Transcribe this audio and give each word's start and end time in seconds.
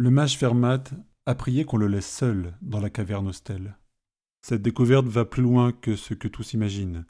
Le 0.00 0.08
mage 0.08 0.38
Fermat 0.38 0.84
a 1.26 1.34
prié 1.34 1.66
qu'on 1.66 1.76
le 1.76 1.86
laisse 1.86 2.10
seul 2.10 2.56
dans 2.62 2.80
la 2.80 2.88
caverne 2.88 3.28
aux. 3.28 3.76
Cette 4.40 4.62
découverte 4.62 5.04
va 5.04 5.26
plus 5.26 5.42
loin 5.42 5.72
que 5.72 5.94
ce 5.94 6.14
que 6.14 6.26
tous 6.26 6.54
imaginent. 6.54 7.04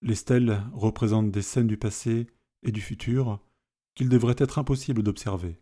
Les 0.00 0.14
stèles 0.14 0.62
représentent 0.72 1.32
des 1.32 1.42
scènes 1.42 1.66
du 1.66 1.76
passé 1.76 2.28
et 2.62 2.70
du 2.70 2.80
futur 2.80 3.40
qu'il 3.96 4.08
devrait 4.08 4.36
être 4.38 4.60
impossible 4.60 5.02
d'observer. 5.02 5.58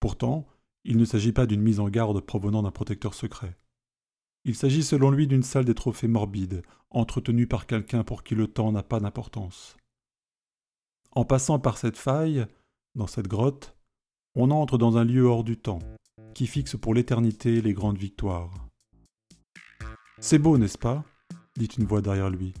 Pourtant, 0.00 0.46
il 0.84 0.98
ne 0.98 1.06
s'agit 1.06 1.32
pas 1.32 1.46
d'une 1.46 1.62
mise 1.62 1.80
en 1.80 1.88
garde 1.88 2.20
provenant 2.20 2.62
d'un 2.62 2.70
protecteur 2.70 3.14
secret. 3.14 3.56
Il 4.44 4.56
s'agit 4.56 4.82
selon 4.82 5.10
lui 5.10 5.26
d'une 5.26 5.42
salle 5.42 5.64
des 5.64 5.74
trophées 5.74 6.08
morbide, 6.08 6.60
entretenue 6.90 7.46
par 7.46 7.66
quelqu'un 7.66 8.04
pour 8.04 8.22
qui 8.22 8.34
le 8.34 8.48
temps 8.48 8.70
n'a 8.70 8.82
pas 8.82 9.00
d'importance. 9.00 9.78
En 11.12 11.24
passant 11.24 11.58
par 11.58 11.78
cette 11.78 11.96
faille, 11.96 12.46
dans 12.96 13.06
cette 13.06 13.28
grotte, 13.28 13.73
on 14.36 14.50
entre 14.50 14.78
dans 14.78 14.96
un 14.96 15.04
lieu 15.04 15.24
hors 15.24 15.44
du 15.44 15.56
temps, 15.56 15.78
qui 16.34 16.46
fixe 16.46 16.76
pour 16.76 16.94
l'éternité 16.94 17.60
les 17.60 17.72
grandes 17.72 17.98
victoires. 17.98 18.50
C'est 20.18 20.38
beau, 20.38 20.58
n'est-ce 20.58 20.78
pas? 20.78 21.04
dit 21.56 21.68
une 21.78 21.84
voix 21.84 22.00
derrière 22.00 22.30
lui. 22.30 22.52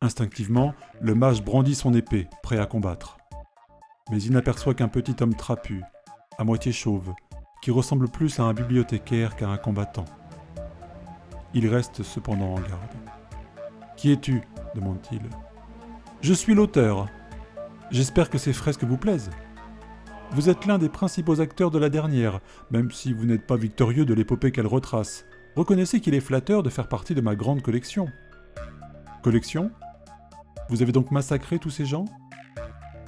Instinctivement, 0.00 0.72
le 1.00 1.14
mage 1.14 1.42
brandit 1.42 1.74
son 1.74 1.94
épée, 1.94 2.28
prêt 2.42 2.58
à 2.58 2.66
combattre. 2.66 3.18
Mais 4.10 4.22
il 4.22 4.32
n'aperçoit 4.32 4.74
qu'un 4.74 4.88
petit 4.88 5.16
homme 5.20 5.34
trapu, 5.34 5.82
à 6.38 6.44
moitié 6.44 6.72
chauve, 6.72 7.12
qui 7.60 7.70
ressemble 7.70 8.08
plus 8.08 8.38
à 8.38 8.44
un 8.44 8.54
bibliothécaire 8.54 9.34
qu'à 9.34 9.48
un 9.48 9.58
combattant. 9.58 10.04
Il 11.54 11.66
reste 11.66 12.04
cependant 12.04 12.54
en 12.54 12.60
garde. 12.60 12.94
Qui 13.96 14.12
es-tu? 14.12 14.42
demande-t-il. 14.74 15.22
Je 16.20 16.32
suis 16.32 16.54
l'auteur. 16.54 17.08
J'espère 17.90 18.30
que 18.30 18.38
ces 18.38 18.52
fresques 18.52 18.84
vous 18.84 18.96
plaisent. 18.96 19.30
Vous 20.32 20.48
êtes 20.48 20.66
l'un 20.66 20.78
des 20.78 20.88
principaux 20.88 21.40
acteurs 21.40 21.72
de 21.72 21.78
la 21.78 21.88
dernière, 21.88 22.38
même 22.70 22.92
si 22.92 23.12
vous 23.12 23.26
n'êtes 23.26 23.46
pas 23.48 23.56
victorieux 23.56 24.04
de 24.04 24.14
l'épopée 24.14 24.52
qu'elle 24.52 24.68
retrace. 24.68 25.24
Reconnaissez 25.56 26.00
qu'il 26.00 26.14
est 26.14 26.20
flatteur 26.20 26.62
de 26.62 26.70
faire 26.70 26.88
partie 26.88 27.16
de 27.16 27.20
ma 27.20 27.34
grande 27.34 27.62
collection. 27.62 28.06
Collection? 29.24 29.72
Vous 30.68 30.82
avez 30.82 30.92
donc 30.92 31.10
massacré 31.10 31.58
tous 31.58 31.70
ces 31.70 31.84
gens? 31.84 32.04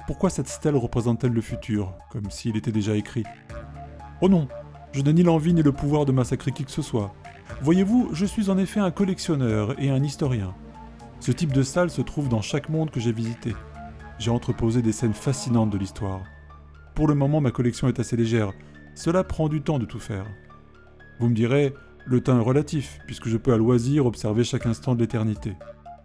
Pourquoi 0.05 0.29
cette 0.29 0.49
stèle 0.49 0.75
représente-t-elle 0.75 1.31
le 1.31 1.39
futur, 1.39 1.93
comme 2.11 2.29
s'il 2.29 2.57
était 2.57 2.73
déjà 2.73 2.93
écrit? 2.97 3.23
Oh 4.19 4.27
non, 4.27 4.49
je 4.91 5.01
n'ai 5.01 5.13
ni 5.13 5.23
l'envie 5.23 5.53
ni 5.53 5.63
le 5.63 5.71
pouvoir 5.71 6.03
de 6.03 6.11
massacrer 6.11 6.51
qui 6.51 6.65
que 6.65 6.71
ce 6.71 6.81
soit. 6.81 7.13
Voyez-vous, 7.61 8.09
je 8.11 8.25
suis 8.25 8.49
en 8.49 8.57
effet 8.57 8.81
un 8.81 8.91
collectionneur 8.91 9.79
et 9.81 9.89
un 9.89 10.03
historien. 10.03 10.53
Ce 11.21 11.31
type 11.31 11.53
de 11.53 11.63
salle 11.63 11.89
se 11.89 12.01
trouve 12.01 12.27
dans 12.27 12.41
chaque 12.41 12.67
monde 12.67 12.91
que 12.91 12.99
j'ai 12.99 13.13
visité. 13.13 13.55
J'ai 14.19 14.29
entreposé 14.29 14.81
des 14.81 14.91
scènes 14.91 15.13
fascinantes 15.13 15.69
de 15.69 15.77
l'histoire. 15.77 16.21
Pour 16.95 17.07
le 17.07 17.15
moment, 17.15 17.41
ma 17.41 17.51
collection 17.51 17.87
est 17.87 17.99
assez 17.99 18.15
légère. 18.15 18.51
Cela 18.93 19.23
prend 19.23 19.49
du 19.49 19.61
temps 19.61 19.79
de 19.79 19.85
tout 19.85 19.99
faire. 19.99 20.25
Vous 21.19 21.27
me 21.27 21.33
direz, 21.33 21.73
le 22.05 22.21
temps 22.21 22.37
est 22.37 22.43
relatif, 22.43 22.99
puisque 23.07 23.29
je 23.29 23.37
peux 23.37 23.51
à 23.51 23.57
loisir 23.57 24.05
observer 24.05 24.43
chaque 24.43 24.67
instant 24.67 24.93
de 24.93 24.99
l'éternité. 24.99 25.55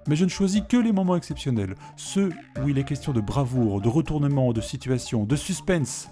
Mais 0.08 0.16
je 0.16 0.24
ne 0.24 0.30
choisis 0.30 0.62
que 0.66 0.78
les 0.78 0.92
moments 0.92 1.16
exceptionnels, 1.16 1.74
ceux 1.96 2.30
où 2.62 2.68
il 2.70 2.78
est 2.78 2.84
question 2.84 3.12
de 3.12 3.20
bravoure, 3.20 3.82
de 3.82 3.88
retournement, 3.88 4.54
de 4.54 4.62
situation, 4.62 5.24
de 5.24 5.36
suspense. 5.36 6.08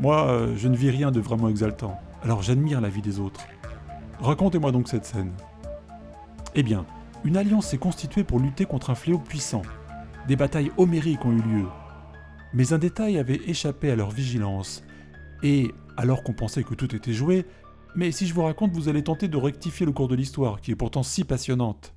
Moi, 0.00 0.26
euh, 0.26 0.54
je 0.56 0.68
ne 0.68 0.76
vis 0.76 0.90
rien 0.90 1.10
de 1.10 1.20
vraiment 1.20 1.48
exaltant, 1.48 1.98
alors 2.22 2.42
j'admire 2.42 2.82
la 2.82 2.90
vie 2.90 3.00
des 3.00 3.18
autres. 3.18 3.46
Racontez-moi 4.20 4.72
donc 4.72 4.88
cette 4.88 5.06
scène. 5.06 5.32
Eh 6.54 6.62
bien, 6.62 6.84
une 7.24 7.38
alliance 7.38 7.68
s'est 7.68 7.78
constituée 7.78 8.24
pour 8.24 8.40
lutter 8.40 8.66
contre 8.66 8.90
un 8.90 8.94
fléau 8.94 9.18
puissant. 9.18 9.62
Des 10.28 10.36
batailles 10.36 10.72
homériques 10.76 11.24
ont 11.24 11.32
eu 11.32 11.42
lieu, 11.42 11.64
mais 12.52 12.72
un 12.72 12.78
détail 12.78 13.18
avait 13.18 13.40
échappé 13.46 13.90
à 13.90 13.96
leur 13.96 14.10
vigilance. 14.10 14.82
Et, 15.42 15.72
alors 15.96 16.22
qu'on 16.22 16.32
pensait 16.32 16.64
que 16.64 16.74
tout 16.74 16.94
était 16.94 17.12
joué, 17.12 17.46
mais 17.94 18.12
si 18.12 18.26
je 18.26 18.34
vous 18.34 18.42
raconte, 18.42 18.72
vous 18.72 18.88
allez 18.88 19.02
tenter 19.02 19.28
de 19.28 19.36
rectifier 19.36 19.86
le 19.86 19.92
cours 19.92 20.08
de 20.08 20.14
l'histoire, 20.14 20.60
qui 20.60 20.70
est 20.70 20.76
pourtant 20.76 21.02
si 21.02 21.24
passionnante. 21.24 21.94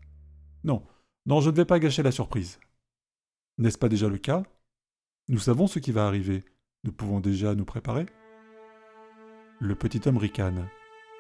Non, 0.64 0.84
non, 1.26 1.42
je 1.42 1.50
ne 1.50 1.56
vais 1.56 1.66
pas 1.66 1.80
gâcher 1.80 2.04
la 2.04 2.12
surprise. 2.12 2.60
N'est-ce 3.58 3.78
pas 3.78 3.90
déjà 3.90 4.08
le 4.08 4.18
cas? 4.18 4.44
Nous 5.28 5.40
savons 5.40 5.68
ce 5.68 5.80
qui 5.80 5.92
va 5.92 6.08
arriver. 6.08 6.44
Nous 6.84 6.92
pouvons 6.92 7.20
déjà 7.20 7.56
nous 7.56 7.66
préparer 7.66 8.06
Le 9.60 9.76
petit 9.76 10.02
homme 10.08 10.18
ricane. 10.18 10.70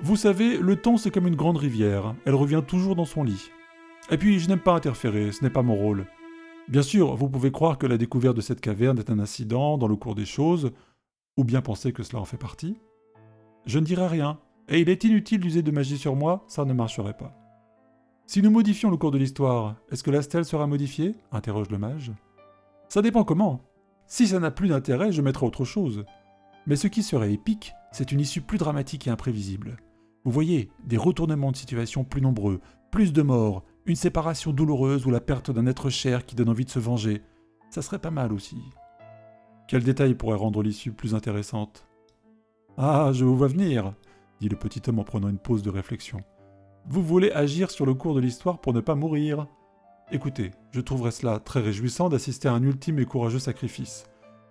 Vous 0.01 0.15
savez, 0.15 0.57
le 0.57 0.77
temps 0.77 0.95
c'est 0.95 1.11
comme 1.11 1.27
une 1.27 1.35
grande 1.35 1.57
rivière, 1.57 2.15
elle 2.25 2.35
revient 2.35 2.63
toujours 2.65 2.95
dans 2.95 3.05
son 3.05 3.23
lit. 3.23 3.51
Et 4.11 4.17
puis, 4.17 4.39
je 4.39 4.47
n'aime 4.47 4.61
pas 4.61 4.73
interférer, 4.73 5.31
ce 5.31 5.43
n'est 5.43 5.49
pas 5.49 5.61
mon 5.61 5.75
rôle. 5.75 6.05
Bien 6.69 6.83
sûr, 6.83 7.15
vous 7.15 7.29
pouvez 7.29 7.51
croire 7.51 7.79
que 7.79 7.87
la 7.87 7.97
découverte 7.97 8.35
de 8.35 8.41
cette 8.41 8.61
caverne 8.61 8.99
est 8.99 9.09
un 9.09 9.17
incident 9.17 9.79
dans 9.79 9.87
le 9.87 9.95
cours 9.95 10.13
des 10.13 10.27
choses, 10.27 10.71
ou 11.35 11.43
bien 11.43 11.63
penser 11.63 11.91
que 11.93 12.03
cela 12.03 12.21
en 12.21 12.25
fait 12.25 12.37
partie. 12.37 12.77
Je 13.65 13.79
ne 13.79 13.85
dirai 13.85 14.07
rien, 14.07 14.39
et 14.67 14.79
il 14.79 14.87
est 14.87 15.03
inutile 15.03 15.39
d'user 15.39 15.63
de 15.63 15.71
magie 15.71 15.97
sur 15.97 16.15
moi, 16.15 16.45
ça 16.47 16.65
ne 16.65 16.73
marcherait 16.73 17.17
pas. 17.17 17.35
Si 18.27 18.43
nous 18.43 18.51
modifions 18.51 18.91
le 18.91 18.97
cours 18.97 19.09
de 19.09 19.17
l'histoire, 19.17 19.77
est-ce 19.89 20.03
que 20.03 20.11
la 20.11 20.21
stèle 20.21 20.45
sera 20.45 20.67
modifiée? 20.67 21.15
interroge 21.31 21.71
le 21.71 21.79
mage. 21.79 22.11
Ça 22.87 23.01
dépend 23.01 23.23
comment. 23.23 23.61
Si 24.05 24.27
ça 24.27 24.39
n'a 24.39 24.51
plus 24.51 24.69
d'intérêt, 24.69 25.11
je 25.11 25.23
mettrai 25.23 25.47
autre 25.47 25.65
chose. 25.65 26.05
Mais 26.67 26.75
ce 26.75 26.87
qui 26.87 27.01
serait 27.01 27.33
épique, 27.33 27.73
c'est 27.91 28.11
une 28.11 28.19
issue 28.19 28.41
plus 28.41 28.59
dramatique 28.59 29.07
et 29.07 29.09
imprévisible. 29.09 29.77
Vous 30.23 30.31
voyez, 30.31 30.69
des 30.85 30.97
retournements 30.97 31.51
de 31.51 31.57
situation 31.57 32.03
plus 32.03 32.21
nombreux, 32.21 32.59
plus 32.91 33.11
de 33.11 33.23
morts, 33.23 33.63
une 33.85 33.95
séparation 33.95 34.51
douloureuse 34.51 35.05
ou 35.05 35.11
la 35.11 35.21
perte 35.21 35.51
d'un 35.51 35.67
être 35.67 35.89
cher 35.89 36.25
qui 36.25 36.35
donne 36.35 36.49
envie 36.49 36.65
de 36.65 36.69
se 36.69 36.79
venger. 36.79 37.21
Ça 37.69 37.81
serait 37.81 37.99
pas 37.99 38.11
mal 38.11 38.33
aussi. 38.33 38.57
Quel 39.67 39.83
détail 39.83 40.15
pourrait 40.15 40.37
rendre 40.37 40.63
l'issue 40.63 40.91
plus 40.91 41.15
intéressante? 41.15 41.85
Ah, 42.77 43.11
je 43.13 43.25
vous 43.25 43.35
vois 43.35 43.47
venir, 43.47 43.93
dit 44.39 44.49
le 44.49 44.55
petit 44.55 44.81
homme 44.87 44.99
en 44.99 45.03
prenant 45.03 45.29
une 45.29 45.37
pause 45.37 45.63
de 45.63 45.69
réflexion. 45.69 46.23
Vous 46.87 47.03
voulez 47.03 47.31
agir 47.31 47.69
sur 47.69 47.85
le 47.85 47.93
cours 47.93 48.15
de 48.15 48.19
l'histoire 48.19 48.61
pour 48.61 48.73
ne 48.73 48.79
pas 48.79 48.95
mourir? 48.95 49.47
Écoutez, 50.11 50.51
je 50.71 50.81
trouverais 50.81 51.11
cela 51.11 51.39
très 51.39 51.59
réjouissant 51.59 52.09
d'assister 52.09 52.47
à 52.47 52.53
un 52.53 52.63
ultime 52.63 52.97
et 52.99 53.05
courageux 53.05 53.37
sacrifice. 53.37 54.05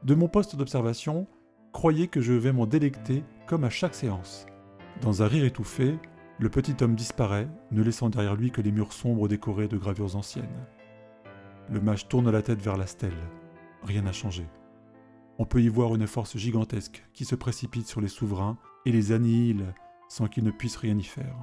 De 0.04 0.14
mon 0.14 0.28
poste 0.28 0.54
d'observation, 0.54 1.26
croyez 1.72 2.06
que 2.06 2.20
je 2.20 2.32
vais 2.32 2.52
m'en 2.52 2.66
délecter 2.66 3.24
comme 3.46 3.64
à 3.64 3.70
chaque 3.70 3.96
séance. 3.96 4.46
Dans 5.00 5.22
un 5.22 5.26
rire 5.26 5.44
étouffé, 5.44 5.98
le 6.38 6.48
petit 6.48 6.76
homme 6.82 6.94
disparaît, 6.94 7.48
ne 7.72 7.82
laissant 7.82 8.10
derrière 8.10 8.36
lui 8.36 8.52
que 8.52 8.60
les 8.60 8.70
murs 8.70 8.92
sombres 8.92 9.26
décorés 9.26 9.66
de 9.66 9.76
gravures 9.76 10.14
anciennes. 10.14 10.66
Le 11.68 11.80
mage 11.80 12.08
tourne 12.08 12.30
la 12.30 12.42
tête 12.42 12.62
vers 12.62 12.76
la 12.76 12.86
stèle. 12.86 13.18
Rien 13.82 14.02
n'a 14.02 14.12
changé. 14.12 14.46
On 15.38 15.44
peut 15.44 15.60
y 15.60 15.68
voir 15.68 15.94
une 15.94 16.06
force 16.06 16.36
gigantesque 16.36 17.04
qui 17.12 17.24
se 17.24 17.34
précipite 17.34 17.88
sur 17.88 18.00
les 18.00 18.08
souverains 18.08 18.56
et 18.86 18.92
les 18.92 19.12
annihile 19.12 19.74
sans 20.08 20.26
qu'ils 20.26 20.44
ne 20.44 20.50
puissent 20.50 20.76
rien 20.76 20.96
y 20.96 21.02
faire. 21.02 21.36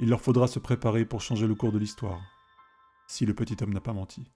Il 0.00 0.10
leur 0.10 0.20
faudra 0.20 0.46
se 0.46 0.58
préparer 0.58 1.04
pour 1.04 1.20
changer 1.20 1.46
le 1.46 1.54
cours 1.54 1.72
de 1.72 1.78
l'histoire, 1.78 2.20
si 3.06 3.24
le 3.24 3.34
petit 3.34 3.56
homme 3.62 3.72
n'a 3.72 3.80
pas 3.80 3.94
menti. 3.94 4.30